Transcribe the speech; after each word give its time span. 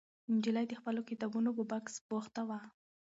نجلۍ 0.33 0.65
د 0.69 0.73
خپلو 0.79 1.01
کتابونو 1.09 1.49
په 1.57 1.63
بکس 1.71 1.95
بوخته 2.09 2.41
وه. 2.49 2.59